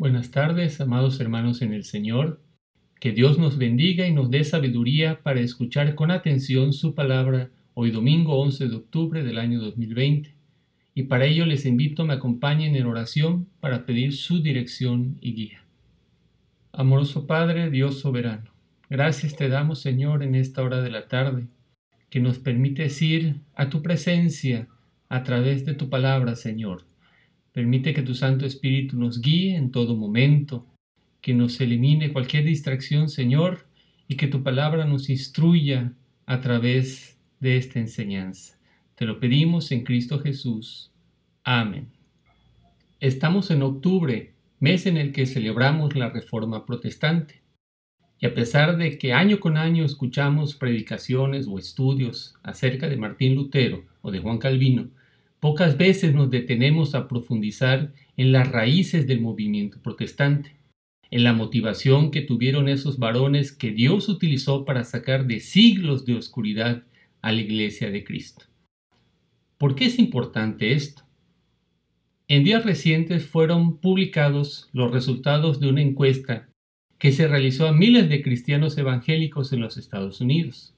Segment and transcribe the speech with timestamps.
[0.00, 2.40] Buenas tardes, amados hermanos en el Señor.
[3.00, 7.90] Que Dios nos bendiga y nos dé sabiduría para escuchar con atención su palabra hoy
[7.90, 10.34] domingo 11 de octubre del año 2020.
[10.94, 15.34] Y para ello les invito a me acompañen en oración para pedir su dirección y
[15.34, 15.64] guía.
[16.72, 18.50] Amoroso Padre, Dios soberano,
[18.88, 21.46] gracias te damos Señor en esta hora de la tarde,
[22.08, 24.66] que nos permites ir a tu presencia
[25.10, 26.89] a través de tu palabra, Señor
[27.52, 30.66] Permite que tu Santo Espíritu nos guíe en todo momento,
[31.20, 33.66] que nos elimine cualquier distracción, Señor,
[34.06, 35.92] y que tu palabra nos instruya
[36.26, 38.58] a través de esta enseñanza.
[38.94, 40.92] Te lo pedimos en Cristo Jesús.
[41.42, 41.88] Amén.
[43.00, 47.40] Estamos en octubre, mes en el que celebramos la Reforma Protestante.
[48.18, 53.34] Y a pesar de que año con año escuchamos predicaciones o estudios acerca de Martín
[53.34, 54.90] Lutero o de Juan Calvino,
[55.40, 60.54] Pocas veces nos detenemos a profundizar en las raíces del movimiento protestante,
[61.10, 66.14] en la motivación que tuvieron esos varones que Dios utilizó para sacar de siglos de
[66.14, 66.84] oscuridad
[67.22, 68.44] a la iglesia de Cristo.
[69.56, 71.04] ¿Por qué es importante esto?
[72.28, 76.50] En días recientes fueron publicados los resultados de una encuesta
[76.98, 80.74] que se realizó a miles de cristianos evangélicos en los Estados Unidos.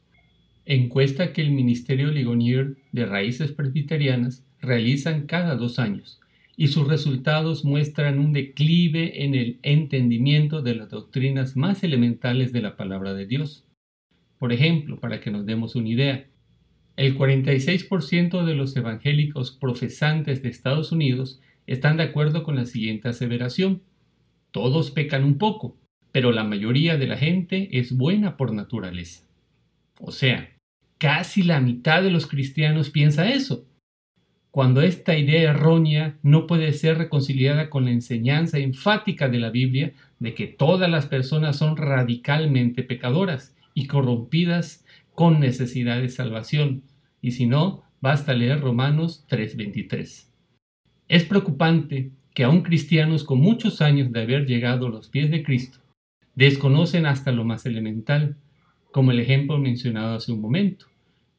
[0.65, 6.21] Encuesta que el Ministerio Ligonier de Raíces Presbiterianas realizan cada dos años
[6.57, 12.63] y sus resultados muestran un declive en el entendimiento de las doctrinas más elementales de
[12.63, 13.67] la palabra de Dios.
[14.39, 16.27] Por ejemplo, para que nos demos una idea,
[16.97, 23.09] el 46% de los evangélicos profesantes de Estados Unidos están de acuerdo con la siguiente
[23.09, 23.83] aseveración.
[24.51, 25.79] Todos pecan un poco,
[26.13, 29.25] pero la mayoría de la gente es buena por naturaleza.
[29.99, 30.55] O sea,
[30.99, 33.67] casi la mitad de los cristianos piensa eso
[34.53, 39.95] cuando esta idea errónea no puede ser reconciliada con la enseñanza enfática de la Biblia
[40.19, 46.83] de que todas las personas son radicalmente pecadoras y corrompidas con necesidad de salvación.
[47.23, 50.29] Y si no, basta leer Romanos 3:23.
[51.09, 55.43] Es preocupante que aún cristianos con muchos años de haber llegado a los pies de
[55.43, 55.79] Cristo
[56.35, 58.37] desconocen hasta lo más elemental,
[58.91, 60.92] como el ejemplo mencionado hace un momento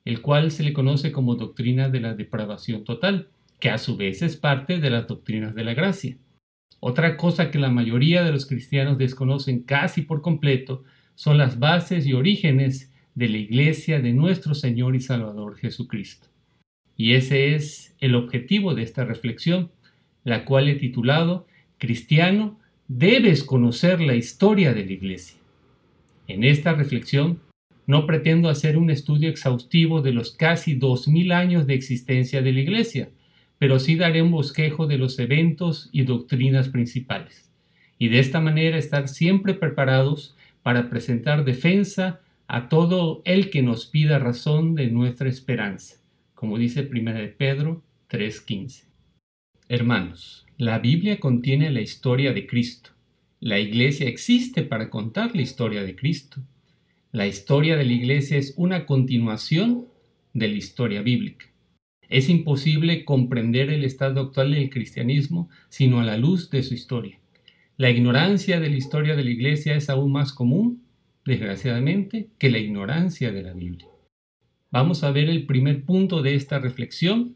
[0.05, 4.21] el cual se le conoce como doctrina de la depravación total, que a su vez
[4.21, 6.17] es parte de las doctrinas de la gracia.
[6.79, 10.83] Otra cosa que la mayoría de los cristianos desconocen casi por completo
[11.15, 16.27] son las bases y orígenes de la iglesia de nuestro Señor y Salvador Jesucristo.
[16.97, 19.71] Y ese es el objetivo de esta reflexión,
[20.23, 21.47] la cual he titulado
[21.77, 25.37] Cristiano, debes conocer la historia de la iglesia.
[26.27, 27.39] En esta reflexión
[27.85, 32.53] no pretendo hacer un estudio exhaustivo de los casi dos mil años de existencia de
[32.53, 33.09] la Iglesia,
[33.59, 37.51] pero sí daré un bosquejo de los eventos y doctrinas principales,
[37.97, 43.85] y de esta manera estar siempre preparados para presentar defensa a todo el que nos
[43.85, 45.95] pida razón de nuestra esperanza,
[46.35, 48.85] como dice 1 de Pedro 3:15.
[49.69, 52.91] Hermanos, la Biblia contiene la historia de Cristo.
[53.39, 56.41] La Iglesia existe para contar la historia de Cristo.
[57.13, 59.85] La historia de la Iglesia es una continuación
[60.33, 61.45] de la historia bíblica.
[62.09, 67.19] Es imposible comprender el estado actual del cristianismo sino a la luz de su historia.
[67.77, 70.87] La ignorancia de la historia de la Iglesia es aún más común,
[71.23, 73.89] desgraciadamente, que la ignorancia de la Biblia.
[74.71, 77.35] Vamos a ver el primer punto de esta reflexión,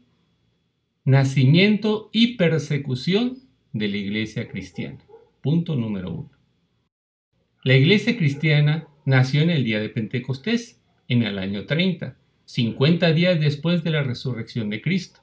[1.04, 3.38] nacimiento y persecución
[3.72, 4.98] de la Iglesia cristiana.
[5.40, 6.30] Punto número uno.
[7.62, 12.14] La Iglesia cristiana nació en el día de Pentecostés, en el año 30,
[12.44, 15.20] 50 días después de la resurrección de Cristo,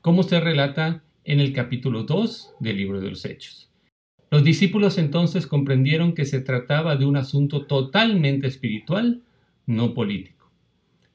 [0.00, 3.70] como se relata en el capítulo 2 del libro de los Hechos.
[4.32, 9.22] Los discípulos entonces comprendieron que se trataba de un asunto totalmente espiritual,
[9.66, 10.50] no político.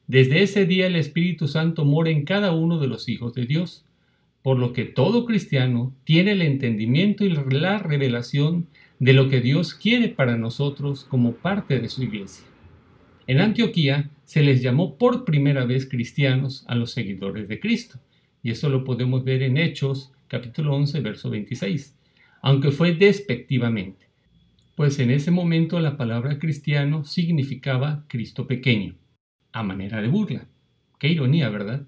[0.06, 3.84] Desde ese día el Espíritu Santo mora en cada uno de los hijos de Dios,
[4.42, 8.68] por lo que todo cristiano tiene el entendimiento y la revelación
[8.98, 12.46] de lo que Dios quiere para nosotros como parte de su iglesia.
[13.26, 17.98] En Antioquía se les llamó por primera vez cristianos a los seguidores de Cristo,
[18.42, 21.96] y eso lo podemos ver en Hechos capítulo 11, verso 26,
[22.42, 24.06] aunque fue despectivamente,
[24.76, 28.96] pues en ese momento la palabra cristiano significaba Cristo pequeño,
[29.52, 30.48] a manera de burla.
[30.98, 31.86] Qué ironía, ¿verdad?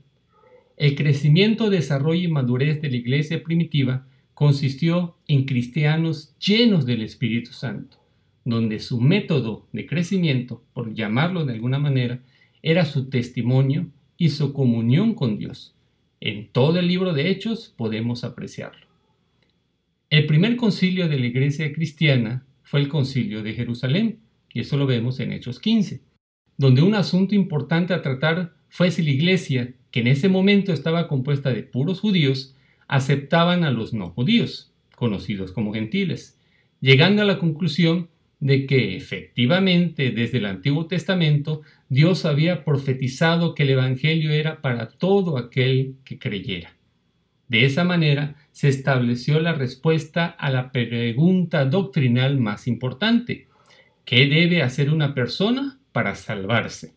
[0.76, 4.06] El crecimiento, desarrollo y madurez de la iglesia primitiva
[4.36, 7.96] consistió en cristianos llenos del Espíritu Santo,
[8.44, 12.20] donde su método de crecimiento, por llamarlo de alguna manera,
[12.62, 13.86] era su testimonio
[14.18, 15.74] y su comunión con Dios.
[16.20, 18.86] En todo el libro de Hechos podemos apreciarlo.
[20.10, 24.18] El primer concilio de la iglesia cristiana fue el concilio de Jerusalén,
[24.52, 26.02] y eso lo vemos en Hechos 15,
[26.58, 31.08] donde un asunto importante a tratar fue si la iglesia, que en ese momento estaba
[31.08, 32.54] compuesta de puros judíos,
[32.88, 36.38] aceptaban a los no judíos, conocidos como gentiles,
[36.80, 38.08] llegando a la conclusión
[38.40, 44.88] de que efectivamente desde el Antiguo Testamento Dios había profetizado que el Evangelio era para
[44.88, 46.76] todo aquel que creyera.
[47.48, 53.46] De esa manera se estableció la respuesta a la pregunta doctrinal más importante.
[54.04, 56.94] ¿Qué debe hacer una persona para salvarse?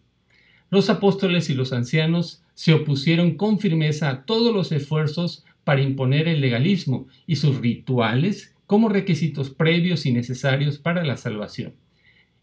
[0.72, 6.28] Los apóstoles y los ancianos se opusieron con firmeza a todos los esfuerzos para imponer
[6.28, 11.76] el legalismo y sus rituales como requisitos previos y necesarios para la salvación.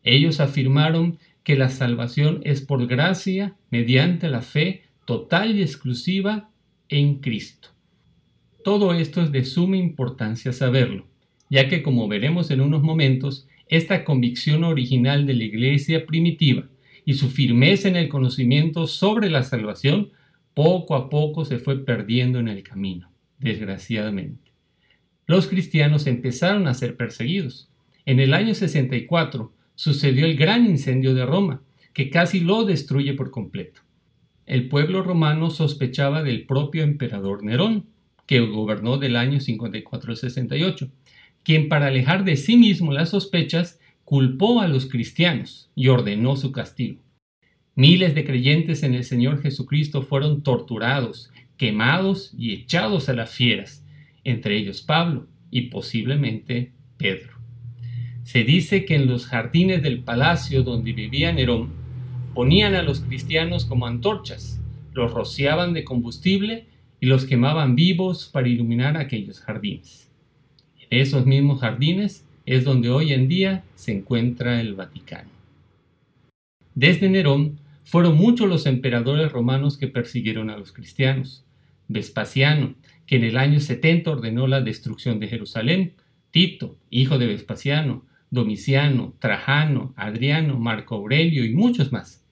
[0.04, 6.50] Ellos afirmaron que la salvación es por gracia mediante la fe total y exclusiva
[6.88, 7.70] en Cristo.
[8.62, 11.04] Todo esto es de suma importancia saberlo,
[11.50, 16.68] ya que como veremos en unos momentos, esta convicción original de la iglesia primitiva
[17.04, 20.12] y su firmeza en el conocimiento sobre la salvación
[20.54, 24.52] poco a poco se fue perdiendo en el camino desgraciadamente.
[25.26, 27.68] Los cristianos empezaron a ser perseguidos.
[28.04, 31.62] En el año 64 sucedió el gran incendio de Roma,
[31.92, 33.80] que casi lo destruye por completo.
[34.46, 37.86] El pueblo romano sospechaba del propio emperador Nerón,
[38.26, 40.88] que gobernó del año 54 al 68,
[41.42, 46.52] quien para alejar de sí mismo las sospechas culpó a los cristianos y ordenó su
[46.52, 47.02] castigo.
[47.74, 53.84] Miles de creyentes en el Señor Jesucristo fueron torturados quemados y echados a las fieras,
[54.24, 57.32] entre ellos Pablo y posiblemente Pedro.
[58.24, 61.70] Se dice que en los jardines del palacio donde vivía Nerón
[62.34, 64.60] ponían a los cristianos como antorchas,
[64.92, 66.66] los rociaban de combustible
[67.00, 70.10] y los quemaban vivos para iluminar aquellos jardines.
[70.90, 75.30] En esos mismos jardines es donde hoy en día se encuentra el Vaticano.
[76.74, 81.45] Desde Nerón fueron muchos los emperadores romanos que persiguieron a los cristianos.
[81.88, 82.74] Vespasiano,
[83.06, 85.94] que en el año 70 ordenó la destrucción de Jerusalén,
[86.30, 92.24] Tito, hijo de Vespasiano, Domiciano, Trajano, Adriano, Marco Aurelio y muchos más.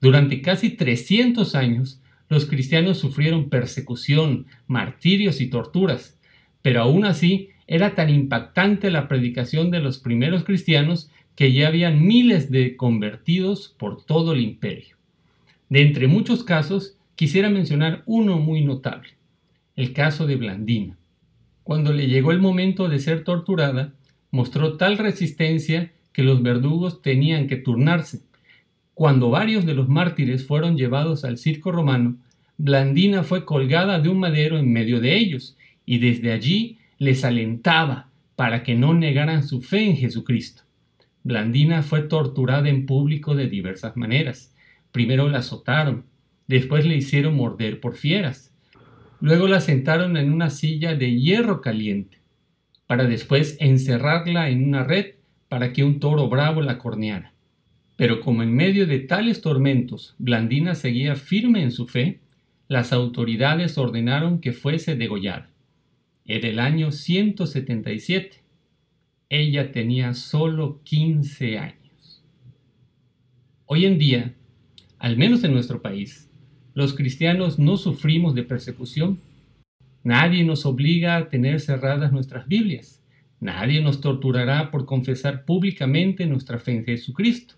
[0.00, 6.18] Durante casi 300 años, los cristianos sufrieron persecución, martirios y torturas,
[6.62, 12.04] pero aún así era tan impactante la predicación de los primeros cristianos que ya habían
[12.04, 14.96] miles de convertidos por todo el imperio.
[15.68, 19.08] De entre muchos casos, quisiera mencionar uno muy notable,
[19.74, 20.96] el caso de Blandina.
[21.64, 23.94] Cuando le llegó el momento de ser torturada,
[24.30, 28.20] mostró tal resistencia que los verdugos tenían que turnarse.
[28.94, 32.16] Cuando varios de los mártires fueron llevados al circo romano,
[32.58, 38.08] Blandina fue colgada de un madero en medio de ellos, y desde allí les alentaba
[38.34, 40.62] para que no negaran su fe en Jesucristo.
[41.24, 44.54] Blandina fue torturada en público de diversas maneras.
[44.92, 46.04] Primero la azotaron,
[46.48, 48.54] Después le hicieron morder por fieras.
[49.20, 52.18] Luego la sentaron en una silla de hierro caliente,
[52.86, 55.14] para después encerrarla en una red
[55.48, 57.32] para que un toro bravo la corneara.
[57.96, 62.20] Pero como en medio de tales tormentos Blandina seguía firme en su fe,
[62.68, 65.50] las autoridades ordenaron que fuese degollada.
[66.24, 68.42] Era el año 177.
[69.28, 72.24] Ella tenía solo 15 años.
[73.64, 74.34] Hoy en día,
[74.98, 76.28] al menos en nuestro país,
[76.76, 79.18] los cristianos no sufrimos de persecución.
[80.04, 83.02] Nadie nos obliga a tener cerradas nuestras Biblias.
[83.40, 87.54] Nadie nos torturará por confesar públicamente nuestra fe en Jesucristo.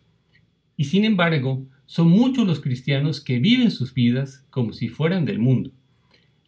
[0.77, 5.41] Y sin embargo, son muchos los cristianos que viven sus vidas como si fueran del
[5.41, 5.73] mundo.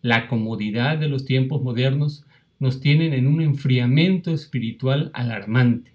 [0.01, 2.25] La comodidad de los tiempos modernos
[2.61, 5.91] nos tienen en un enfriamiento espiritual alarmante.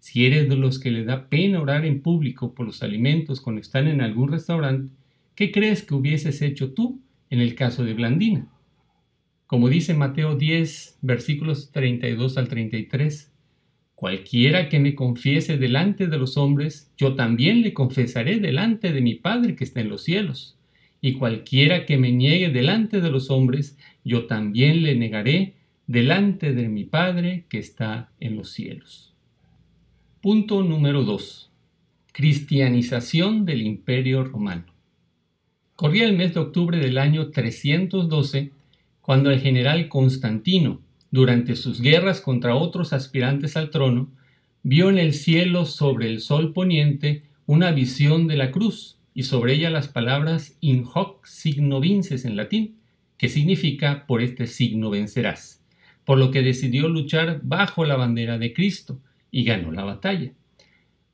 [0.00, 3.62] Si eres de los que le da pena orar en público por los alimentos cuando
[3.62, 4.92] están en algún restaurante,
[5.40, 8.46] ¿Qué crees que hubieses hecho tú en el caso de Blandina?
[9.46, 13.32] Como dice Mateo 10, versículos 32 al 33,
[13.94, 19.14] Cualquiera que me confiese delante de los hombres, yo también le confesaré delante de mi
[19.14, 20.58] Padre que está en los cielos.
[21.00, 25.54] Y cualquiera que me niegue delante de los hombres, yo también le negaré
[25.86, 29.14] delante de mi Padre que está en los cielos.
[30.20, 31.50] Punto número 2.
[32.12, 34.79] Cristianización del Imperio Romano.
[35.80, 38.50] Corría el mes de octubre del año 312
[39.00, 40.78] cuando el general Constantino,
[41.10, 44.10] durante sus guerras contra otros aspirantes al trono,
[44.62, 49.54] vio en el cielo sobre el sol poniente una visión de la cruz y sobre
[49.54, 52.76] ella las palabras in hoc signo vinces en latín,
[53.16, 55.64] que significa por este signo vencerás.
[56.04, 60.32] por lo que decidió luchar bajo la bandera de Cristo y ganó la batalla.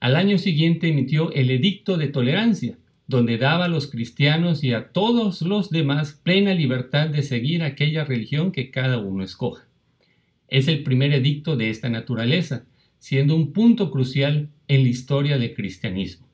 [0.01, 4.89] Al año siguiente emitió el Edicto de Tolerancia, donde daba a los cristianos y a
[4.89, 9.67] todos los demás plena libertad de seguir aquella religión que cada uno escoja.
[10.49, 12.65] Es el primer edicto de esta naturaleza,
[12.99, 16.27] siendo un punto crucial en la historia del cristianismo.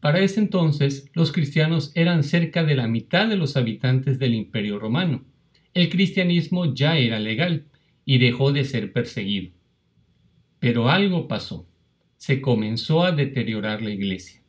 [0.00, 4.78] Para ese entonces, los cristianos eran cerca de la mitad de los habitantes del Imperio
[4.78, 5.24] romano.
[5.74, 7.66] El cristianismo ya era legal
[8.04, 9.52] y dejó de ser perseguido.
[10.58, 11.68] Pero algo pasó.
[12.16, 14.41] Se comenzó a deteriorar la iglesia.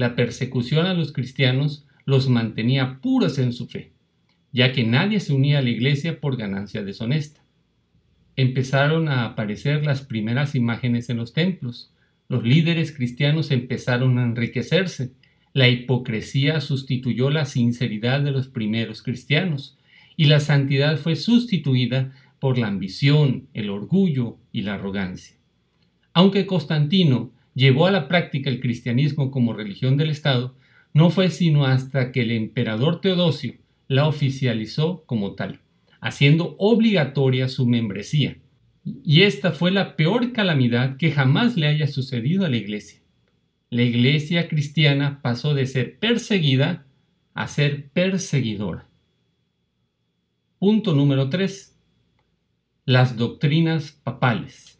[0.00, 3.92] La persecución a los cristianos los mantenía puros en su fe,
[4.50, 7.42] ya que nadie se unía a la iglesia por ganancia deshonesta.
[8.34, 11.92] Empezaron a aparecer las primeras imágenes en los templos.
[12.30, 15.12] Los líderes cristianos empezaron a enriquecerse.
[15.52, 19.76] La hipocresía sustituyó la sinceridad de los primeros cristianos
[20.16, 25.36] y la santidad fue sustituida por la ambición, el orgullo y la arrogancia.
[26.14, 30.54] Aunque Constantino llevó a la práctica el cristianismo como religión del Estado,
[30.92, 33.54] no fue sino hasta que el emperador Teodosio
[33.88, 35.60] la oficializó como tal,
[36.00, 38.38] haciendo obligatoria su membresía.
[38.84, 43.00] Y esta fue la peor calamidad que jamás le haya sucedido a la iglesia.
[43.68, 46.86] La iglesia cristiana pasó de ser perseguida
[47.34, 48.88] a ser perseguidora.
[50.58, 51.78] Punto número 3.
[52.84, 54.79] Las doctrinas papales.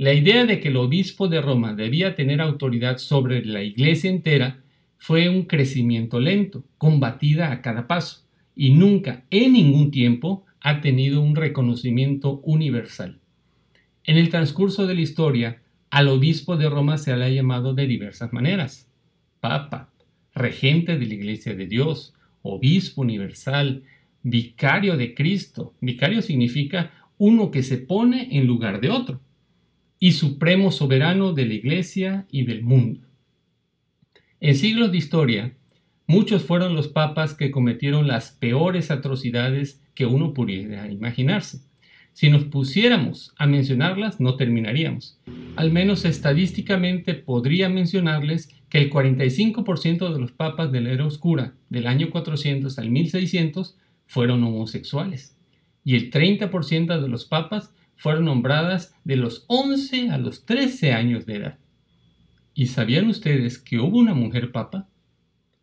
[0.00, 4.62] La idea de que el obispo de Roma debía tener autoridad sobre la iglesia entera
[4.96, 8.24] fue un crecimiento lento, combatida a cada paso,
[8.54, 13.18] y nunca, en ningún tiempo, ha tenido un reconocimiento universal.
[14.04, 17.88] En el transcurso de la historia, al obispo de Roma se le ha llamado de
[17.88, 18.88] diversas maneras.
[19.40, 19.90] Papa,
[20.32, 23.82] regente de la Iglesia de Dios, obispo universal,
[24.22, 25.74] vicario de Cristo.
[25.80, 29.20] Vicario significa uno que se pone en lugar de otro
[29.98, 33.00] y supremo soberano de la Iglesia y del mundo.
[34.40, 35.56] En siglos de historia,
[36.06, 41.60] muchos fueron los papas que cometieron las peores atrocidades que uno pudiera imaginarse.
[42.12, 45.20] Si nos pusiéramos a mencionarlas, no terminaríamos.
[45.56, 51.54] Al menos estadísticamente podría mencionarles que el 45% de los papas de la era oscura
[51.68, 53.76] del año 400 al 1600
[54.06, 55.36] fueron homosexuales
[55.84, 61.26] y el 30% de los papas fueron nombradas de los 11 a los 13 años
[61.26, 61.58] de edad.
[62.54, 64.88] ¿Y sabían ustedes que hubo una mujer papa?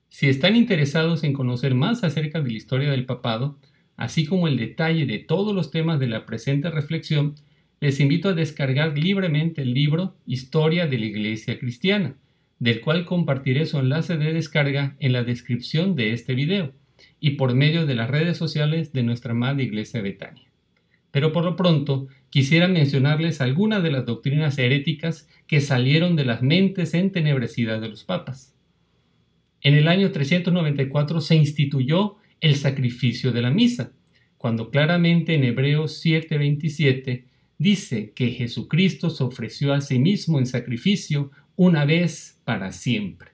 [0.10, 3.58] Si están interesados en conocer más acerca de la historia del papado,
[3.98, 7.36] así como el detalle de todos los temas de la presente reflexión,
[7.82, 12.16] les invito a descargar libremente el libro Historia de la Iglesia Cristiana,
[12.60, 16.74] del cual compartiré su enlace de descarga en la descripción de este video
[17.20, 20.48] y por medio de las redes sociales de nuestra amada Iglesia Betania.
[21.12, 26.42] Pero por lo pronto quisiera mencionarles algunas de las doctrinas heréticas que salieron de las
[26.42, 28.54] mentes entenebrecidas de los papas.
[29.62, 33.94] En el año 394 se instituyó el sacrificio de la misa,
[34.38, 37.24] cuando claramente en Hebreos 7:27
[37.58, 43.32] dice que Jesucristo se ofreció a sí mismo en sacrificio una vez para siempre.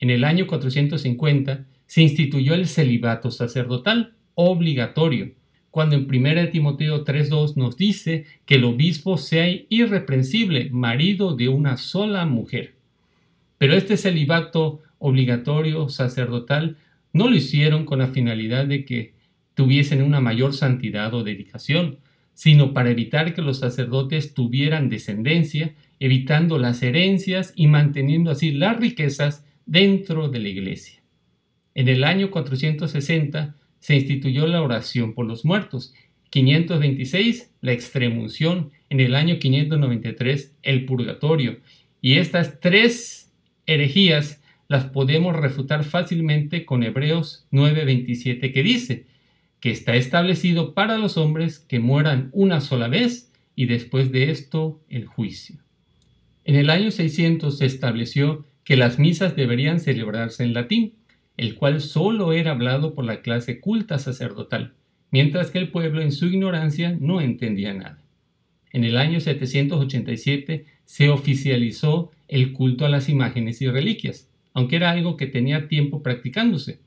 [0.00, 5.34] En el año 450 se instituyó el celibato sacerdotal obligatorio,
[5.70, 11.76] cuando en 1 Timoteo 3.2 nos dice que el obispo sea irreprensible, marido de una
[11.76, 12.74] sola mujer.
[13.58, 16.76] Pero este celibato obligatorio sacerdotal
[17.12, 19.12] no lo hicieron con la finalidad de que
[19.54, 21.98] tuviesen una mayor santidad o dedicación,
[22.34, 28.78] sino para evitar que los sacerdotes tuvieran descendencia, evitando las herencias y manteniendo así las
[28.78, 31.02] riquezas dentro de la iglesia.
[31.74, 35.94] En el año 460 se instituyó la oración por los muertos.
[36.30, 38.70] 526, la extremunción.
[38.90, 41.58] En el año 593, el purgatorio.
[42.00, 43.32] Y estas tres
[43.66, 49.06] herejías las podemos refutar fácilmente con Hebreos 9:27 que dice
[49.60, 54.80] que está establecido para los hombres que mueran una sola vez y después de esto
[54.88, 55.56] el juicio.
[56.44, 60.94] En el año 600 se estableció que las misas deberían celebrarse en latín
[61.38, 64.74] el cual solo era hablado por la clase culta sacerdotal,
[65.10, 68.02] mientras que el pueblo en su ignorancia no entendía nada.
[68.72, 74.90] En el año 787 se oficializó el culto a las imágenes y reliquias, aunque era
[74.90, 76.80] algo que tenía tiempo practicándose.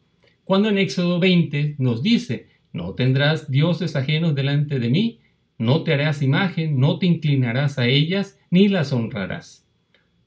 [0.44, 5.20] Cuando en Éxodo 20 nos dice, no tendrás dioses ajenos delante de mí,
[5.58, 9.66] no te harás imagen, no te inclinarás a ellas, ni las honrarás.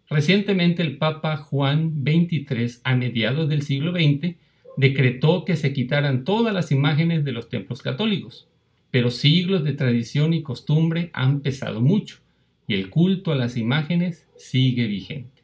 [0.08, 4.36] Recientemente el Papa Juan XXIII, a mediados del siglo XX,
[4.76, 8.48] decretó que se quitaran todas las imágenes de los templos católicos,
[8.90, 12.18] pero siglos de tradición y costumbre han pesado mucho
[12.66, 15.42] y el culto a las imágenes sigue vigente.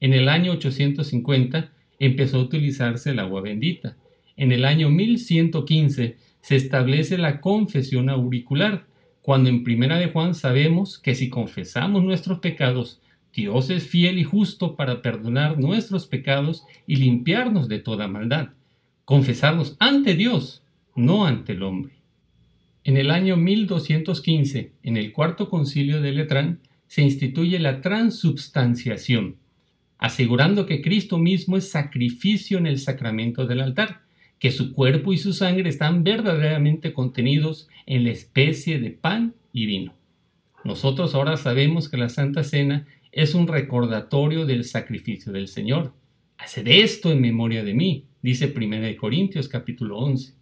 [0.00, 3.96] En el año 850 empezó a utilizarse el agua bendita.
[4.36, 8.86] En el año 1115 se establece la confesión auricular,
[9.20, 13.00] cuando en Primera de Juan sabemos que si confesamos nuestros pecados,
[13.34, 18.50] Dios es fiel y justo para perdonar nuestros pecados y limpiarnos de toda maldad.
[19.04, 20.62] Confesarnos ante Dios,
[20.94, 21.94] no ante el hombre.
[22.84, 29.36] En el año 1215, en el cuarto concilio de Letrán, se instituye la transubstanciación,
[29.98, 34.02] asegurando que Cristo mismo es sacrificio en el sacramento del altar,
[34.38, 39.66] que su cuerpo y su sangre están verdaderamente contenidos en la especie de pan y
[39.66, 39.94] vino.
[40.64, 45.92] Nosotros ahora sabemos que la Santa Cena es un recordatorio del sacrificio del Señor.
[46.38, 50.32] Haced esto en memoria de mí, dice 1 Corintios capítulo 11.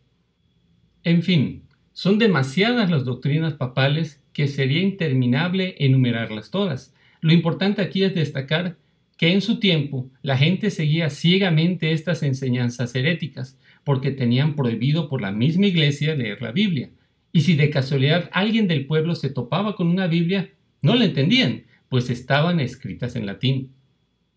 [1.03, 6.95] En fin, son demasiadas las doctrinas papales que sería interminable enumerarlas todas.
[7.21, 8.77] Lo importante aquí es destacar
[9.17, 15.21] que en su tiempo la gente seguía ciegamente estas enseñanzas heréticas, porque tenían prohibido por
[15.21, 16.91] la misma iglesia leer la Biblia.
[17.33, 20.51] Y si de casualidad alguien del pueblo se topaba con una Biblia,
[20.83, 23.73] no la entendían, pues estaban escritas en latín.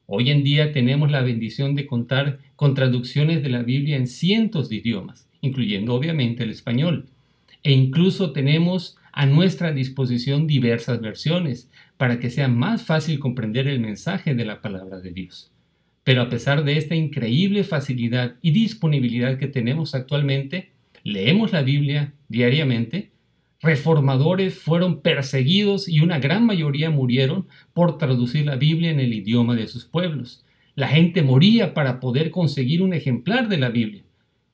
[0.07, 4.67] Hoy en día tenemos la bendición de contar con traducciones de la Biblia en cientos
[4.67, 7.05] de idiomas, incluyendo obviamente el español.
[7.61, 13.79] E incluso tenemos a nuestra disposición diversas versiones para que sea más fácil comprender el
[13.79, 15.51] mensaje de la palabra de Dios.
[16.03, 20.71] Pero a pesar de esta increíble facilidad y disponibilidad que tenemos actualmente,
[21.03, 23.12] leemos la Biblia diariamente,
[23.63, 29.55] reformadores fueron perseguidos y una gran mayoría murieron por traducir la Biblia en el idioma
[29.55, 30.45] de sus pueblos.
[30.75, 34.03] La gente moría para poder conseguir un ejemplar de la Biblia.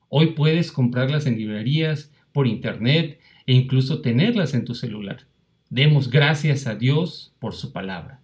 [0.08, 5.26] Hoy puedes comprarlas en librerías, por internet e incluso tenerlas en tu celular.
[5.68, 8.20] Demos gracias a Dios por su palabra.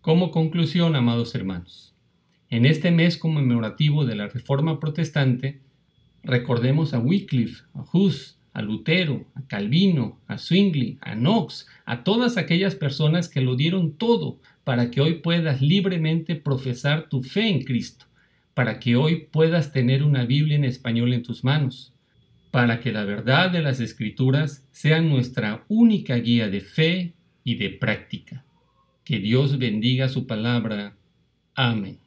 [0.00, 1.94] Como conclusión, amados hermanos,
[2.48, 5.60] en este mes conmemorativo de la Reforma Protestante,
[6.22, 12.38] recordemos a Wycliffe, a Hus, a Lutero, a Calvino, a Zwingli, a Knox, a todas
[12.38, 17.64] aquellas personas que lo dieron todo para que hoy puedas libremente profesar tu fe en
[17.64, 18.06] Cristo,
[18.54, 21.92] para que hoy puedas tener una Biblia en español en tus manos,
[22.50, 27.12] para que la verdad de las escrituras sea nuestra única guía de fe
[27.44, 28.42] y de práctica.
[29.04, 30.96] Que Dios bendiga su palabra.
[31.54, 32.05] Amén.